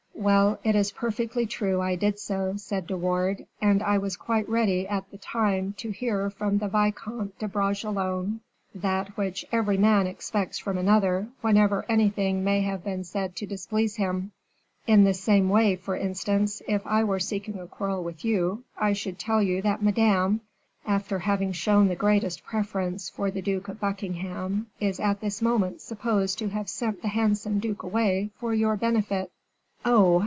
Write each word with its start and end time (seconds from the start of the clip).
"Well, 0.13 0.59
it 0.63 0.75
is 0.75 0.91
perfectly 0.91 1.47
true 1.47 1.81
I 1.81 1.95
did 1.95 2.19
so," 2.19 2.53
said 2.55 2.85
De 2.85 2.95
Wardes, 2.95 3.41
"and 3.59 3.81
I 3.81 3.97
was 3.97 4.15
quite 4.17 4.47
ready, 4.47 4.87
at 4.87 5.09
the 5.09 5.17
time, 5.17 5.73
to 5.79 5.89
hear 5.89 6.29
from 6.29 6.59
the 6.59 6.67
Vicomte 6.67 7.39
de 7.39 7.47
Bragelonne 7.47 8.41
that 8.75 9.17
which 9.17 9.43
every 9.51 9.79
man 9.79 10.05
expects 10.05 10.59
from 10.59 10.77
another 10.77 11.29
whenever 11.41 11.89
anything 11.89 12.43
may 12.43 12.61
have 12.61 12.83
been 12.83 13.03
said 13.03 13.35
to 13.37 13.47
displease 13.47 13.95
him. 13.95 14.31
In 14.85 15.05
the 15.05 15.15
same 15.15 15.49
way, 15.49 15.75
for 15.75 15.95
instance, 15.95 16.61
if 16.67 16.85
I 16.85 17.03
were 17.03 17.19
seeking 17.19 17.57
a 17.57 17.65
quarrel 17.65 18.03
with 18.03 18.23
you, 18.23 18.63
I 18.77 18.93
should 18.93 19.17
tell 19.17 19.41
you 19.41 19.63
that 19.63 19.81
Madame 19.81 20.41
after 20.85 21.17
having 21.17 21.51
shown 21.51 21.87
the 21.87 21.95
greatest 21.95 22.43
preference 22.43 23.09
for 23.09 23.31
the 23.31 23.41
Duke 23.41 23.69
of 23.69 23.79
Buckingham, 23.79 24.67
is 24.79 24.99
at 24.99 25.19
this 25.19 25.41
moment 25.41 25.81
supposed 25.81 26.37
to 26.37 26.49
have 26.49 26.69
sent 26.69 27.01
the 27.01 27.07
handsome 27.07 27.57
duke 27.57 27.81
away 27.81 28.29
for 28.37 28.53
your 28.53 28.75
benefit." 28.77 29.31
"Oh! 29.83 30.19